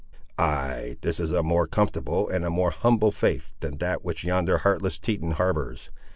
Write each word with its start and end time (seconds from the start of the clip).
"Ay, 0.39 0.97
this 1.01 1.19
is 1.19 1.29
a 1.31 1.43
more 1.43 1.67
comfortable 1.67 2.27
and 2.27 2.43
a 2.43 2.49
more 2.49 2.71
humble 2.71 3.11
faith 3.11 3.53
than 3.59 3.77
that 3.77 4.03
which 4.03 4.23
yonder 4.23 4.57
heartless 4.57 4.97
Teton 4.97 5.33
harbours. 5.33 5.91